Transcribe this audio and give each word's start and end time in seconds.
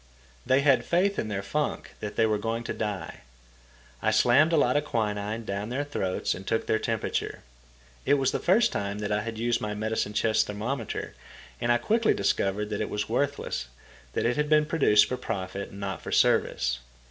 They 0.47 0.61
had 0.61 0.83
faith 0.83 1.19
in 1.19 1.27
their 1.27 1.43
funk 1.43 1.91
that 1.99 2.15
they 2.15 2.25
were 2.25 2.39
going 2.39 2.63
to 2.63 2.73
die. 2.73 3.19
I 4.01 4.09
slammed 4.09 4.51
a 4.51 4.57
lot 4.57 4.75
of 4.75 4.83
quinine 4.83 5.45
down 5.45 5.69
their 5.69 5.83
throats 5.83 6.33
and 6.33 6.47
took 6.47 6.65
their 6.65 6.79
temperature. 6.79 7.43
It 8.03 8.15
was 8.15 8.31
the 8.31 8.39
first 8.39 8.71
time 8.71 8.99
I 9.03 9.21
had 9.21 9.37
used 9.37 9.61
my 9.61 9.75
medicine 9.75 10.13
chest 10.13 10.47
thermometer, 10.47 11.13
and 11.61 11.71
I 11.71 11.77
quickly 11.77 12.15
discovered 12.15 12.71
that 12.71 12.81
it 12.81 12.89
was 12.89 13.07
worthless, 13.09 13.67
that 14.13 14.25
it 14.25 14.37
had 14.37 14.49
been 14.49 14.65
produced 14.65 15.05
for 15.05 15.17
profit 15.17 15.69
and 15.69 15.79
not 15.79 16.01
for 16.01 16.11
service. 16.11 16.79